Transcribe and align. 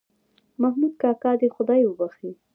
محمود 0.61 0.93
کاکا 1.01 1.31
دې 1.39 1.47
خدای 1.55 1.81
وبښي 1.85 2.31